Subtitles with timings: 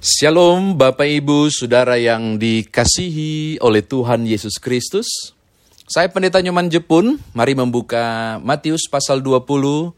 [0.00, 5.36] Shalom Bapak Ibu Saudara yang dikasihi oleh Tuhan Yesus Kristus.
[5.84, 9.92] Saya Pendeta Nyoman Jepun, mari membuka Matius pasal 20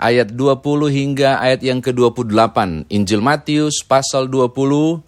[0.00, 2.88] ayat 20 hingga ayat yang ke-28.
[2.88, 5.04] Injil Matius pasal 20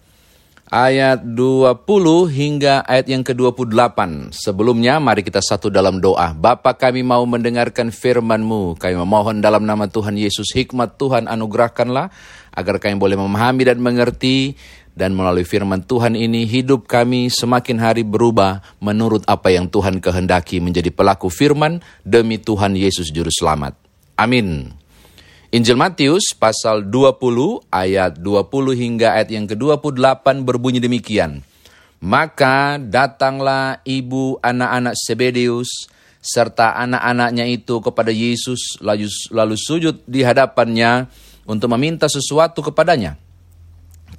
[0.67, 1.83] ayat 20
[2.27, 3.99] hingga ayat yang ke-28.
[4.35, 6.35] Sebelumnya mari kita satu dalam doa.
[6.35, 8.75] Bapa kami mau mendengarkan firman-Mu.
[8.75, 12.11] Kami memohon dalam nama Tuhan Yesus hikmat Tuhan anugerahkanlah
[12.57, 14.57] agar kami boleh memahami dan mengerti
[14.97, 20.57] dan melalui firman Tuhan ini hidup kami semakin hari berubah menurut apa yang Tuhan kehendaki
[20.57, 23.77] menjadi pelaku firman demi Tuhan Yesus juru selamat.
[24.17, 24.73] Amin.
[25.47, 28.51] Injil Matius pasal 20 ayat 20
[28.83, 31.39] hingga ayat yang ke-28 berbunyi demikian.
[32.03, 35.87] Maka datanglah ibu anak-anak Sebedeus
[36.19, 41.07] serta anak-anaknya itu kepada Yesus lalu, lalu sujud di hadapannya
[41.47, 43.15] untuk meminta sesuatu kepadanya.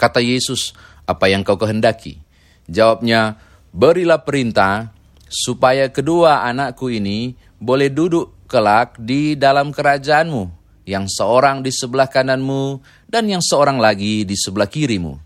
[0.01, 0.73] Kata Yesus,
[1.05, 2.25] apa yang kau kehendaki?
[2.73, 3.37] Jawabnya,
[3.77, 4.97] berilah perintah
[5.29, 10.58] supaya kedua anakku ini boleh duduk kelak di dalam kerajaanmu
[10.89, 15.20] yang seorang di sebelah kananmu dan yang seorang lagi di sebelah kirimu.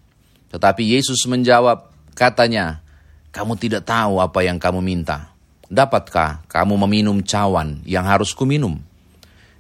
[0.51, 1.87] Tetapi Yesus menjawab,
[2.19, 2.83] katanya,
[3.31, 5.31] kamu tidak tahu apa yang kamu minta.
[5.71, 8.83] Dapatkah kamu meminum cawan yang harus kuminum?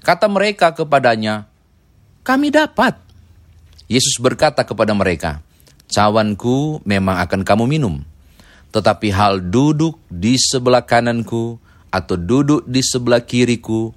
[0.02, 1.46] Kata mereka kepadanya,
[2.26, 2.98] kami dapat.
[3.86, 5.38] Yesus berkata kepada mereka,
[5.86, 8.02] cawanku memang akan kamu minum.
[8.74, 11.62] Tetapi hal duduk di sebelah kananku
[11.94, 13.94] atau duduk di sebelah kiriku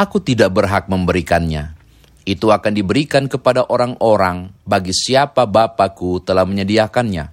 [0.00, 1.76] aku tidak berhak memberikannya.
[2.24, 7.28] Itu akan diberikan kepada orang-orang bagi siapa Bapakku telah menyediakannya.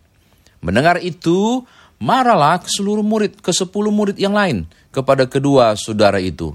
[0.59, 1.63] Mendengar itu,
[2.03, 6.51] marahlah ke seluruh murid, ke sepuluh murid yang lain, kepada kedua saudara itu.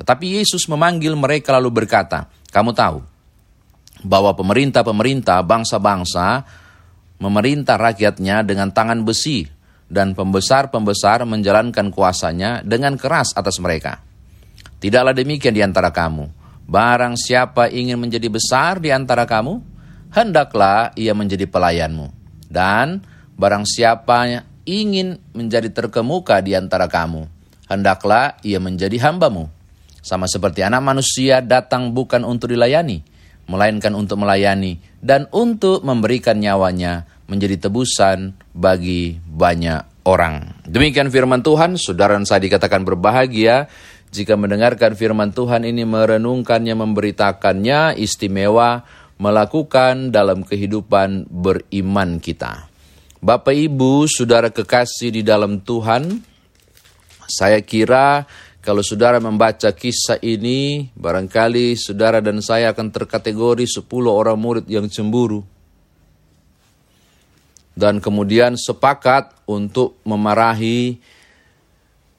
[0.00, 3.02] Tetapi Yesus memanggil mereka lalu berkata, Kamu tahu
[4.06, 6.46] bahwa pemerintah-pemerintah bangsa-bangsa
[7.18, 9.42] memerintah rakyatnya dengan tangan besi
[9.90, 14.07] dan pembesar-pembesar menjalankan kuasanya dengan keras atas mereka.
[14.78, 16.30] Tidaklah demikian di antara kamu.
[16.68, 19.58] Barang siapa ingin menjadi besar di antara kamu,
[20.14, 22.12] hendaklah ia menjadi pelayanmu.
[22.46, 23.02] Dan
[23.34, 27.24] barang siapa ingin menjadi terkemuka di antara kamu,
[27.66, 29.48] hendaklah ia menjadi hambamu.
[30.04, 33.02] Sama seperti anak manusia datang bukan untuk dilayani,
[33.48, 40.64] melainkan untuk melayani dan untuk memberikan nyawanya menjadi tebusan bagi banyak orang.
[40.64, 43.68] Demikian firman Tuhan, saudara dan saya dikatakan berbahagia
[44.08, 48.84] jika mendengarkan firman Tuhan ini merenungkannya, memberitakannya, istimewa
[49.18, 52.70] melakukan dalam kehidupan beriman kita.
[53.18, 56.22] Bapak Ibu, saudara kekasih di dalam Tuhan,
[57.26, 58.24] saya kira
[58.62, 64.86] kalau saudara membaca kisah ini, barangkali saudara dan saya akan terkategori 10 orang murid yang
[64.92, 65.40] cemburu.
[67.78, 70.98] Dan kemudian sepakat untuk memarahi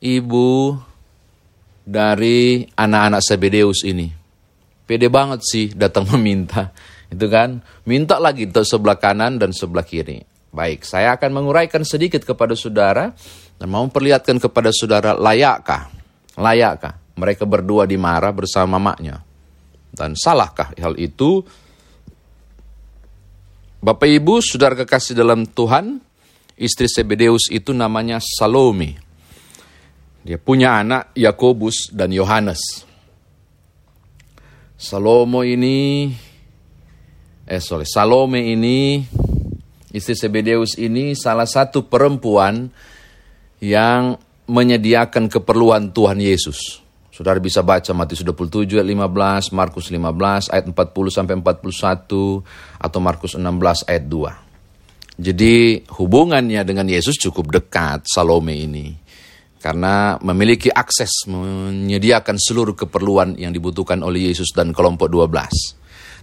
[0.02, 0.80] ibu
[1.90, 4.14] dari anak-anak Sebedeus ini.
[4.86, 6.70] Pede banget sih datang meminta.
[7.10, 10.22] Itu kan, minta lagi ke sebelah kanan dan sebelah kiri.
[10.54, 13.10] Baik, saya akan menguraikan sedikit kepada saudara
[13.58, 15.90] dan mau memperlihatkan kepada saudara layakkah?
[16.38, 19.26] Layakkah mereka berdua dimarah bersama maknya?
[19.90, 21.42] Dan salahkah hal itu?
[23.82, 26.02] Bapak Ibu, saudara kekasih dalam Tuhan,
[26.58, 29.09] istri Sebedeus itu namanya Salome.
[30.24, 32.84] Dia punya anak Yakobus dan Yohanes.
[34.80, 36.08] Salomo ini
[37.50, 39.04] eh sorry, Salome ini
[39.92, 42.70] istri Sebedeus ini salah satu perempuan
[43.60, 44.16] yang
[44.48, 46.80] menyediakan keperluan Tuhan Yesus.
[47.12, 53.36] Saudara bisa baca Matius 27 ayat 15, Markus 15 ayat 40 sampai 41 atau Markus
[53.36, 55.20] 16 ayat 2.
[55.20, 59.09] Jadi hubungannya dengan Yesus cukup dekat Salome ini
[59.60, 65.76] karena memiliki akses menyediakan seluruh keperluan yang dibutuhkan oleh Yesus dan kelompok 12.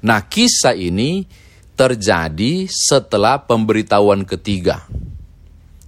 [0.09, 1.29] Nah, kisah ini
[1.77, 4.89] terjadi setelah pemberitahuan ketiga.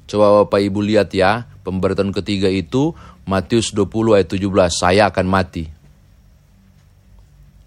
[0.09, 2.93] Coba Bapak Ibu lihat ya, pemberitahuan ketiga itu
[3.29, 5.69] Matius 20 ayat 17, saya akan mati.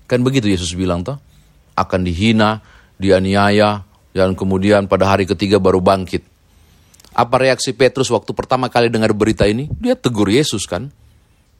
[0.10, 1.22] Kan begitu Yesus bilang toh,
[1.78, 2.66] akan dihina,
[2.98, 6.31] dianiaya, dan kemudian pada hari ketiga baru bangkit.
[7.12, 9.68] Apa reaksi Petrus waktu pertama kali dengar berita ini?
[9.68, 10.88] Dia tegur Yesus kan.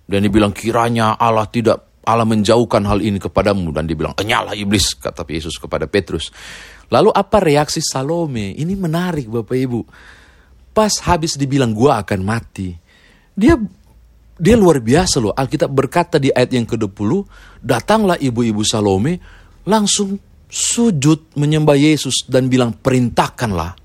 [0.08, 4.58] Dan dia bilang kiranya Allah tidak Allah menjauhkan hal ini kepadamu dan dia bilang enyalah
[4.58, 6.34] iblis kata Yesus kepada Petrus.
[6.90, 8.58] Lalu apa reaksi Salome?
[8.58, 9.82] Ini menarik Bapak Ibu.
[10.74, 12.74] Pas habis dibilang gua akan mati.
[13.32, 13.56] Dia
[14.42, 15.32] dia luar biasa loh.
[15.38, 17.12] Alkitab berkata di ayat yang ke-20,
[17.62, 19.22] datanglah ibu-ibu Salome
[19.70, 20.18] langsung
[20.50, 23.78] sujud menyembah Yesus dan bilang perintahkanlah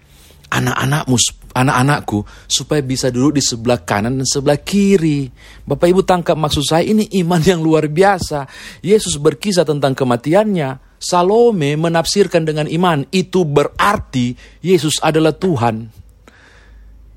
[0.49, 1.17] anak-anakmu
[1.57, 5.33] anak-anakku supaya bisa duduk di sebelah kanan dan sebelah kiri.
[5.65, 8.45] Bapak Ibu tangkap maksud saya ini iman yang luar biasa.
[8.85, 10.85] Yesus berkisah tentang kematiannya.
[10.97, 14.33] Salome menafsirkan dengan iman itu berarti
[14.65, 16.07] Yesus adalah Tuhan.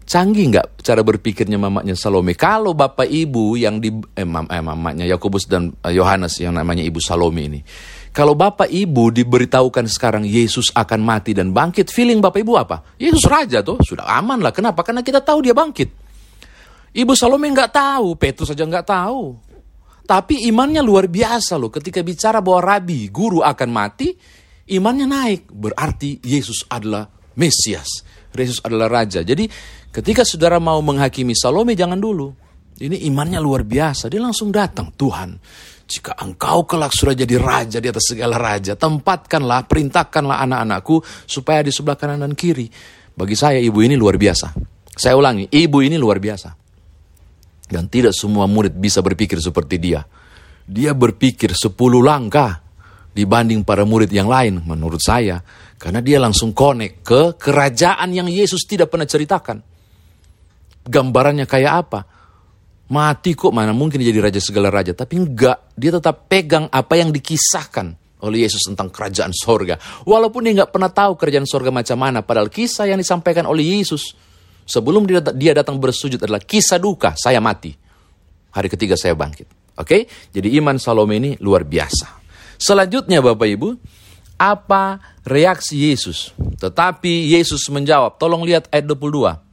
[0.10, 2.34] Canggih nggak cara berpikirnya mamanya Salome?
[2.34, 6.82] Kalau bapak ibu yang di eh, mam, eh mamanya Yakobus dan eh, Yohanes yang namanya
[6.82, 7.62] ibu Salome ini,
[8.10, 12.82] kalau bapak ibu diberitahukan sekarang Yesus akan mati dan bangkit, feeling bapak ibu apa?
[12.98, 14.50] Yesus raja tuh, sudah aman lah.
[14.50, 14.82] Kenapa?
[14.82, 15.90] Karena kita tahu dia bangkit.
[16.90, 19.38] Ibu Salome nggak tahu, Petrus saja nggak tahu.
[20.10, 21.70] Tapi imannya luar biasa loh.
[21.70, 24.10] Ketika bicara bahwa rabi, guru akan mati,
[24.74, 25.54] imannya naik.
[25.54, 27.06] Berarti Yesus adalah
[27.38, 28.02] Mesias.
[28.34, 29.22] Yesus adalah Raja.
[29.22, 29.46] Jadi
[29.94, 32.34] ketika saudara mau menghakimi Salome jangan dulu.
[32.80, 34.08] Ini imannya luar biasa.
[34.10, 34.90] Dia langsung datang.
[34.96, 35.36] Tuhan,
[35.90, 41.74] jika engkau kelak sudah jadi raja di atas segala raja, tempatkanlah, perintahkanlah anak-anakku supaya di
[41.74, 42.70] sebelah kanan dan kiri.
[43.18, 44.54] Bagi saya ibu ini luar biasa.
[44.94, 46.54] Saya ulangi, ibu ini luar biasa.
[47.66, 50.06] Dan tidak semua murid bisa berpikir seperti dia.
[50.70, 52.62] Dia berpikir sepuluh langkah
[53.10, 55.42] dibanding para murid yang lain menurut saya.
[55.80, 59.58] Karena dia langsung connect ke kerajaan yang Yesus tidak pernah ceritakan.
[60.86, 62.19] Gambarannya kayak apa?
[62.90, 64.98] Mati kok mana mungkin jadi raja segala raja.
[64.98, 67.94] Tapi enggak, dia tetap pegang apa yang dikisahkan
[68.26, 69.78] oleh Yesus tentang kerajaan sorga.
[70.04, 72.26] Walaupun dia nggak pernah tahu kerajaan sorga macam mana.
[72.26, 74.18] Padahal kisah yang disampaikan oleh Yesus
[74.70, 77.74] Sebelum dia datang bersujud adalah kisah duka, saya mati.
[78.54, 79.50] Hari ketiga saya bangkit.
[79.82, 82.22] Oke, jadi iman Salome ini luar biasa.
[82.62, 83.70] Selanjutnya Bapak Ibu,
[84.38, 86.38] apa reaksi Yesus?
[86.38, 89.49] Tetapi Yesus menjawab, tolong lihat ayat 22.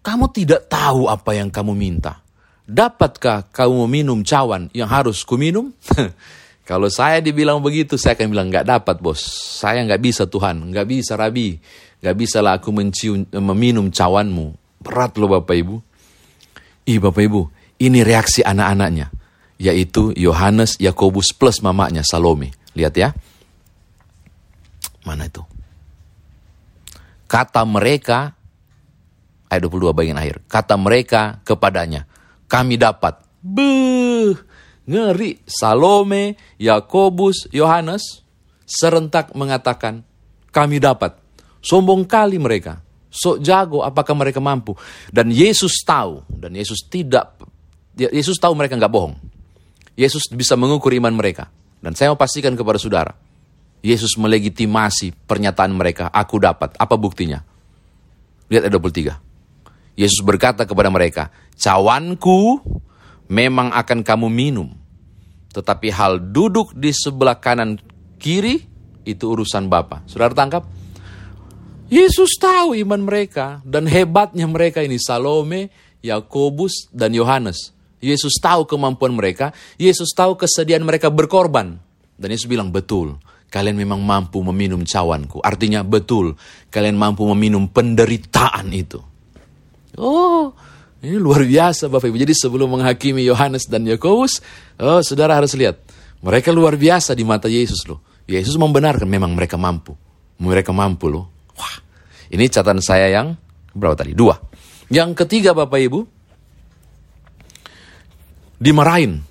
[0.00, 2.24] Kamu tidak tahu apa yang kamu minta.
[2.64, 5.74] Dapatkah kamu meminum cawan yang harus kuminum?
[6.70, 9.18] Kalau saya dibilang begitu, saya akan bilang nggak dapat bos.
[9.58, 11.58] Saya nggak bisa Tuhan, nggak bisa Rabi.
[12.00, 14.56] Gak bisa lah aku mencium, meminum cawanmu.
[14.80, 15.76] Berat loh Bapak Ibu.
[16.88, 17.40] Ih Bapak Ibu,
[17.76, 19.12] ini reaksi anak-anaknya.
[19.60, 22.56] Yaitu Yohanes, Yakobus plus mamanya Salome.
[22.72, 23.12] Lihat ya.
[25.04, 25.44] Mana itu?
[27.28, 28.32] Kata mereka,
[29.50, 30.46] ayat 22 bagian akhir.
[30.46, 32.06] Kata mereka kepadanya,
[32.46, 33.18] kami dapat.
[33.42, 34.38] Beuh,
[34.86, 35.42] ngeri.
[35.44, 38.22] Salome, Yakobus, Yohanes
[38.64, 40.06] serentak mengatakan,
[40.54, 41.18] kami dapat.
[41.60, 42.80] Sombong kali mereka.
[43.10, 44.78] Sok jago apakah mereka mampu.
[45.10, 46.22] Dan Yesus tahu.
[46.30, 47.34] Dan Yesus tidak.
[47.98, 49.18] Yesus tahu mereka nggak bohong.
[49.98, 51.50] Yesus bisa mengukur iman mereka.
[51.82, 53.12] Dan saya mau pastikan kepada saudara.
[53.82, 56.08] Yesus melegitimasi pernyataan mereka.
[56.08, 56.78] Aku dapat.
[56.78, 57.42] Apa buktinya?
[58.48, 59.29] Lihat ayat 23.
[60.00, 61.28] Yesus berkata kepada mereka.
[61.60, 62.64] Cawanku
[63.28, 64.72] memang akan kamu minum.
[65.52, 67.76] Tetapi hal duduk di sebelah kanan
[68.16, 68.64] kiri
[69.04, 70.00] itu urusan Bapa.
[70.08, 70.64] Saudara tangkap?
[71.92, 75.68] Yesus tahu iman mereka dan hebatnya mereka ini Salome,
[76.00, 77.76] Yakobus dan Yohanes.
[78.00, 81.76] Yesus tahu kemampuan mereka, Yesus tahu kesediaan mereka berkorban.
[82.16, 83.18] Dan Yesus bilang, betul,
[83.52, 85.42] kalian memang mampu meminum cawanku.
[85.42, 86.38] Artinya betul,
[86.72, 89.09] kalian mampu meminum penderitaan itu.
[90.00, 90.56] Oh,
[91.04, 92.16] ini luar biasa Bapak Ibu.
[92.16, 94.40] Jadi sebelum menghakimi Yohanes dan Yakobus,
[94.80, 95.76] oh saudara harus lihat.
[96.20, 98.00] Mereka luar biasa di mata Yesus loh.
[98.28, 99.96] Yesus membenarkan memang mereka mampu.
[100.40, 101.28] Mereka mampu loh.
[101.56, 101.76] Wah,
[102.32, 103.36] ini catatan saya yang
[103.72, 104.12] berapa tadi?
[104.12, 104.36] Dua.
[104.92, 106.00] Yang ketiga Bapak Ibu,
[108.60, 109.24] dimarahin.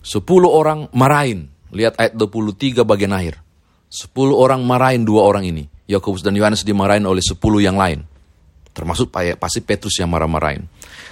[0.00, 1.52] Sepuluh orang marahin.
[1.70, 3.38] Lihat ayat 23 bagian akhir.
[3.86, 5.70] Sepuluh orang marahin dua orang ini.
[5.86, 8.09] Yakobus dan Yohanes dimarahin oleh sepuluh yang lain.
[8.70, 10.64] Termasuk pasti Petrus yang marah-marahin.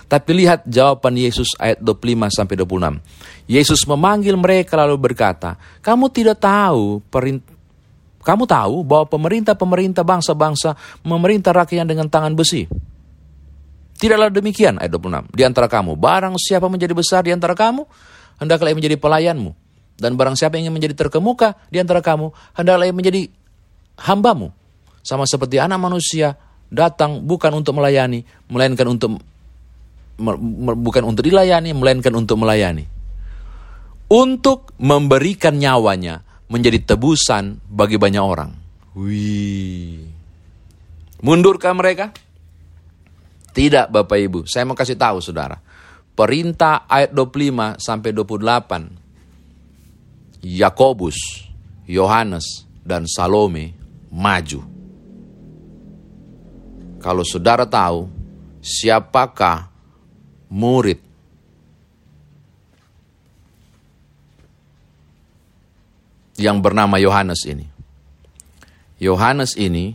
[0.08, 3.02] Tapi lihat jawaban Yesus ayat 25 sampai 26.
[3.50, 7.58] Yesus memanggil mereka lalu berkata, "Kamu tidak tahu perintah
[8.28, 12.68] kamu tahu bahwa pemerintah-pemerintah bangsa-bangsa memerintah rakyat dengan tangan besi.
[13.96, 15.32] Tidaklah demikian, ayat 26.
[15.32, 17.88] Di antara kamu, barang siapa menjadi besar di antara kamu,
[18.36, 19.50] hendaklah ia menjadi pelayanmu.
[19.96, 23.32] Dan barang siapa yang ingin menjadi terkemuka di antara kamu, hendaklah ia menjadi
[23.96, 24.52] hambamu.
[25.02, 26.36] Sama seperti anak manusia
[26.68, 29.20] datang bukan untuk melayani, melainkan untuk
[30.78, 32.86] bukan untuk dilayani, melainkan untuk melayani.
[34.08, 38.56] Untuk memberikan nyawanya menjadi tebusan bagi banyak orang.
[38.96, 40.08] Wih.
[41.20, 42.08] Mundurkah mereka?
[43.52, 45.60] Tidak Bapak Ibu, saya mau kasih tahu saudara.
[46.14, 48.88] Perintah ayat 25 sampai 28.
[50.46, 51.18] Yakobus,
[51.90, 53.74] Yohanes, dan Salome
[54.10, 54.77] maju.
[56.98, 58.10] Kalau saudara tahu
[58.58, 59.70] siapakah
[60.50, 60.98] murid
[66.38, 67.66] yang bernama Yohanes ini.
[68.98, 69.94] Yohanes ini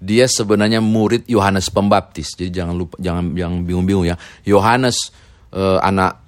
[0.00, 2.36] dia sebenarnya murid Yohanes Pembaptis.
[2.36, 4.16] Jadi jangan lupa jangan yang bingung-bingung ya.
[4.44, 5.12] Yohanes
[5.52, 6.20] eh, anak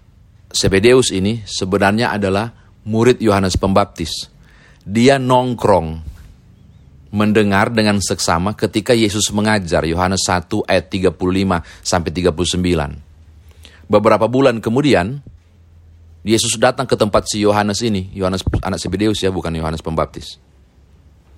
[0.47, 2.49] Sebedeus ini sebenarnya adalah
[2.89, 4.33] murid Yohanes Pembaptis.
[4.81, 6.16] Dia nongkrong
[7.17, 11.17] mendengar dengan seksama ketika Yesus mengajar Yohanes 1 ayat 35
[11.81, 13.89] sampai 39.
[13.89, 15.25] Beberapa bulan kemudian
[16.27, 20.43] Yesus datang ke tempat si Yohanes ini, Yohanes anak Sebedeus ya, bukan Yohanes Pembaptis.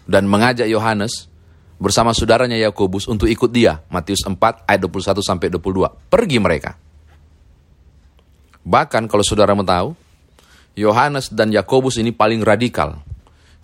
[0.09, 1.29] Dan mengajak Yohanes
[1.77, 5.93] bersama saudaranya Yakobus untuk ikut dia, Matius 4 ayat 21 sampai 22.
[6.09, 6.75] Pergi mereka.
[8.65, 9.93] Bahkan kalau saudara mau tahu,
[10.73, 12.97] Yohanes dan Yakobus ini paling radikal.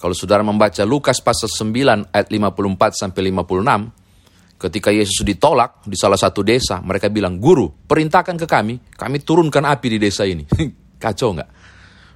[0.05, 6.21] Kalau saudara membaca Lukas pasal 9 ayat 54 sampai 56, ketika Yesus ditolak di salah
[6.21, 10.45] satu desa, mereka bilang, "Guru, perintahkan ke kami, kami turunkan api di desa ini."
[11.01, 11.49] Kacau nggak?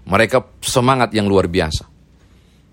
[0.04, 1.88] Mereka semangat yang luar biasa.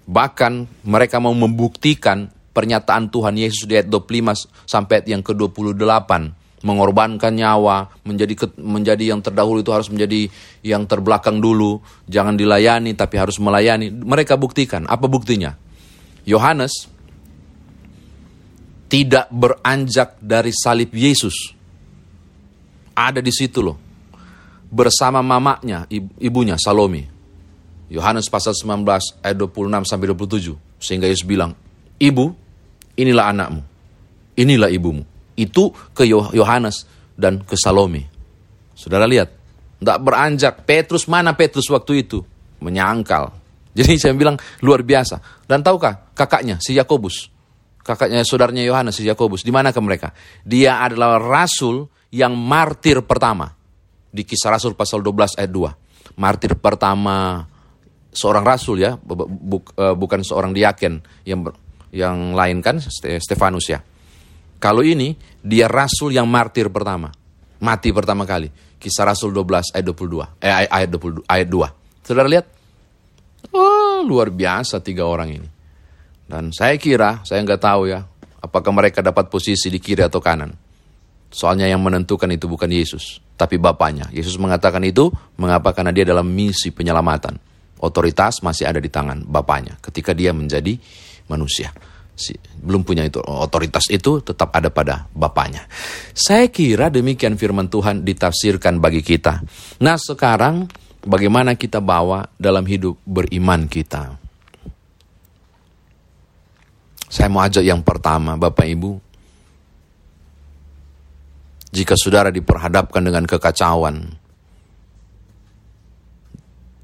[0.03, 6.11] Bahkan mereka mau membuktikan pernyataan Tuhan Yesus di ayat 25 sampai ayat yang ke-28
[6.65, 10.25] mengorbankan nyawa, menjadi menjadi yang terdahulu itu harus menjadi
[10.65, 11.77] yang terbelakang dulu,
[12.09, 13.93] jangan dilayani tapi harus melayani.
[13.93, 15.53] Mereka buktikan, apa buktinya?
[16.25, 16.89] Yohanes
[18.89, 21.53] tidak beranjak dari salib Yesus.
[22.97, 23.77] Ada di situ loh
[24.65, 25.85] bersama mamanya,
[26.17, 27.13] ibunya Salome.
[27.85, 30.57] Yohanes pasal 19 ayat 26 sampai 27.
[30.81, 31.53] Sehingga Yesus bilang,
[32.01, 32.33] "Ibu,
[32.97, 33.61] inilah anakmu.
[34.33, 38.07] Inilah ibumu." Itu ke Yohanes dan ke Salome.
[38.75, 39.31] Saudara lihat,
[39.79, 40.53] tidak beranjak.
[40.63, 42.23] Petrus mana Petrus waktu itu?
[42.63, 43.31] Menyangkal.
[43.77, 45.45] Jadi saya bilang luar biasa.
[45.47, 47.31] Dan tahukah kakaknya si Yakobus?
[47.85, 49.43] Kakaknya saudaranya Yohanes si Yakobus.
[49.43, 50.15] Di mana ke mereka?
[50.41, 53.51] Dia adalah rasul yang martir pertama
[54.15, 56.15] di kisah Rasul pasal 12 ayat 2.
[56.23, 57.43] Martir pertama
[58.15, 61.43] seorang rasul ya, eh, bukan seorang diaken yang
[61.91, 62.79] yang lain kan
[63.19, 63.83] Stefanus ya.
[64.59, 67.11] Kalau ini dia rasul yang martir pertama.
[67.61, 68.51] Mati pertama kali.
[68.75, 70.43] Kisah Rasul 12 ayat 22.
[70.43, 72.05] Eh ayat 20 ayat 2.
[72.05, 72.45] Saudara lihat?
[73.49, 75.49] Oh, luar biasa tiga orang ini.
[76.25, 78.01] Dan saya kira, saya nggak tahu ya,
[78.41, 80.53] apakah mereka dapat posisi di kiri atau kanan.
[81.29, 84.09] Soalnya yang menentukan itu bukan Yesus, tapi Bapaknya.
[84.13, 85.73] Yesus mengatakan itu, mengapa?
[85.73, 87.37] Karena dia dalam misi penyelamatan.
[87.81, 90.79] Otoritas masih ada di tangan Bapaknya ketika dia menjadi
[91.27, 91.73] manusia.
[92.63, 95.67] Belum punya itu otoritas itu tetap ada pada Bapaknya.
[96.15, 99.43] Saya kira demikian firman Tuhan ditafsirkan bagi kita.
[99.83, 100.65] Nah sekarang
[101.03, 104.15] bagaimana kita bawa dalam hidup beriman kita.
[107.05, 109.05] Saya mau ajak yang pertama Bapak Ibu
[111.75, 114.15] jika saudara diperhadapkan dengan kekacauan,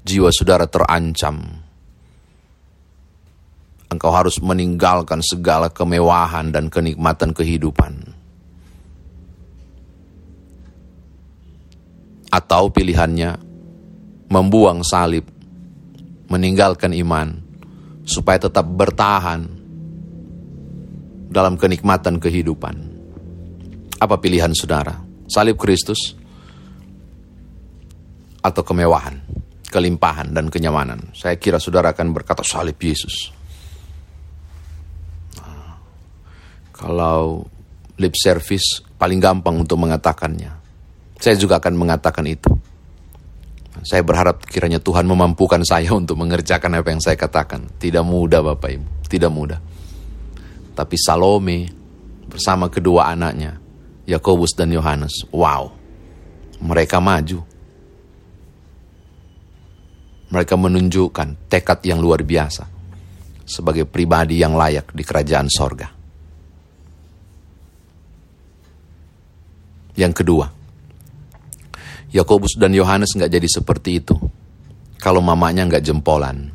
[0.04, 1.61] jiwa saudara terancam.
[3.92, 8.16] Engkau harus meninggalkan segala kemewahan dan kenikmatan kehidupan.
[12.32, 13.36] Atau pilihannya
[14.32, 15.28] membuang salib,
[16.32, 17.36] meninggalkan iman,
[18.08, 19.44] supaya tetap bertahan
[21.28, 22.76] dalam kenikmatan kehidupan.
[24.00, 24.96] Apa pilihan saudara?
[25.28, 26.18] Salib Kristus
[28.42, 29.16] atau kemewahan,
[29.70, 31.14] kelimpahan, dan kenyamanan?
[31.14, 33.30] Saya kira saudara akan berkata salib Yesus.
[35.38, 35.78] Nah,
[36.82, 37.46] kalau
[38.02, 40.50] lip service paling gampang untuk mengatakannya.
[41.22, 42.50] Saya juga akan mengatakan itu.
[43.86, 47.70] Saya berharap kiranya Tuhan memampukan saya untuk mengerjakan apa yang saya katakan.
[47.78, 49.60] Tidak mudah Bapak Ibu, tidak mudah.
[50.74, 51.70] Tapi Salome
[52.26, 53.62] bersama kedua anaknya
[54.10, 55.30] Yakobus dan Yohanes.
[55.30, 55.70] Wow,
[56.58, 57.46] mereka maju.
[60.32, 62.64] Mereka menunjukkan tekad yang luar biasa
[63.44, 66.01] sebagai pribadi yang layak di kerajaan sorga.
[69.92, 70.46] Yang kedua,
[72.12, 74.16] Yakobus dan Yohanes nggak jadi seperti itu
[75.00, 76.52] kalau mamanya nggak jempolan.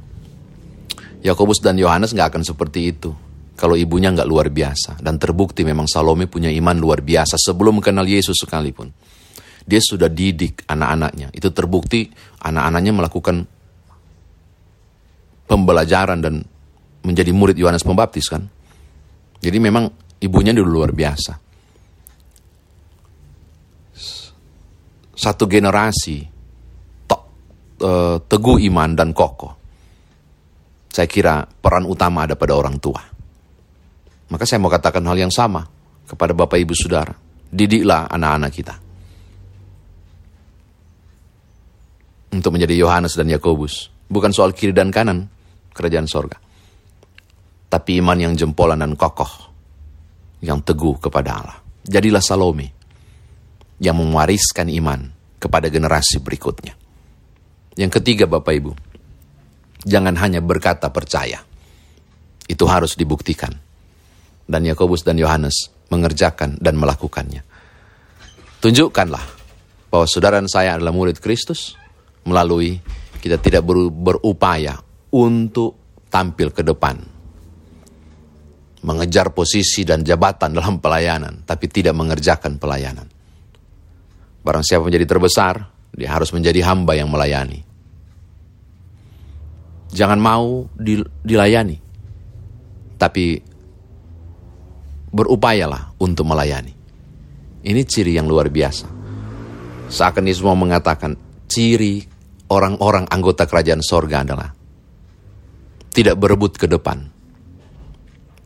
[1.25, 3.11] Yakobus dan Yohanes nggak akan seperti itu
[3.57, 5.01] kalau ibunya nggak luar biasa.
[5.01, 8.93] Dan terbukti memang Salome punya iman luar biasa sebelum mengenal Yesus sekalipun.
[9.67, 11.33] Dia sudah didik anak-anaknya.
[11.33, 12.07] Itu terbukti
[12.39, 13.35] anak-anaknya melakukan
[15.49, 16.45] pembelajaran dan
[17.03, 18.45] menjadi murid Yohanes Pembaptis kan.
[19.41, 19.89] Jadi memang
[20.21, 21.46] ibunya dulu luar biasa.
[25.27, 26.23] Satu generasi
[27.83, 29.51] uh, teguh iman dan kokoh.
[30.87, 33.03] Saya kira peran utama ada pada orang tua.
[34.31, 35.67] Maka saya mau katakan hal yang sama
[36.07, 37.11] kepada Bapak Ibu Saudara.
[37.51, 38.75] Didiklah anak-anak kita.
[42.31, 43.91] Untuk menjadi Yohanes dan Yakobus.
[44.07, 45.27] Bukan soal kiri dan kanan,
[45.75, 46.39] kerajaan sorga.
[47.67, 49.51] Tapi iman yang jempolan dan kokoh,
[50.39, 51.59] yang teguh kepada Allah.
[51.83, 52.71] Jadilah Salome
[53.83, 56.73] yang mewariskan iman kepada generasi berikutnya.
[57.77, 58.71] Yang ketiga Bapak Ibu,
[59.85, 61.41] jangan hanya berkata percaya.
[62.49, 63.53] Itu harus dibuktikan.
[64.47, 67.43] Dan Yakobus dan Yohanes mengerjakan dan melakukannya.
[68.63, 69.25] Tunjukkanlah
[69.91, 71.75] bahwa saudara dan saya adalah murid Kristus
[72.23, 72.79] melalui
[73.19, 74.79] kita tidak berupaya
[75.11, 76.95] untuk tampil ke depan.
[78.87, 83.16] Mengejar posisi dan jabatan dalam pelayanan, tapi tidak mengerjakan pelayanan.
[84.47, 85.59] Barang siapa menjadi terbesar,
[85.91, 87.67] dia harus menjadi hamba yang melayani.
[89.91, 90.71] Jangan mau
[91.27, 91.75] dilayani,
[92.95, 93.43] tapi
[95.11, 96.71] berupayalah untuk melayani.
[97.67, 98.87] Ini ciri yang luar biasa.
[99.91, 102.07] Seakan mau mengatakan, ciri
[102.47, 104.47] orang-orang anggota kerajaan sorga adalah
[105.91, 107.03] tidak berebut ke depan,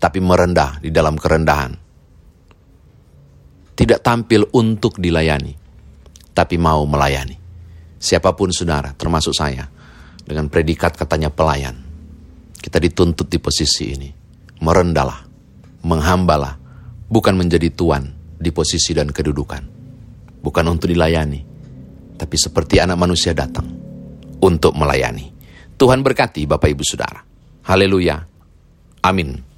[0.01, 1.77] tapi merendah di dalam kerendahan.
[3.77, 5.60] Tidak tampil untuk dilayani,
[6.31, 7.37] tapi mau melayani.
[8.01, 9.67] Siapa pun saudara, termasuk saya,
[10.25, 11.77] dengan predikat katanya pelayan.
[12.57, 14.09] Kita dituntut di posisi ini.
[14.61, 15.21] Merendahlah,
[15.85, 16.57] menghambalah,
[17.09, 19.63] bukan menjadi tuan di posisi dan kedudukan.
[20.41, 21.41] Bukan untuk dilayani,
[22.17, 23.69] tapi seperti anak manusia datang
[24.41, 25.29] untuk melayani.
[25.77, 27.21] Tuhan berkati Bapak Ibu Saudara.
[27.65, 28.17] Haleluya.
[29.05, 29.50] Amin.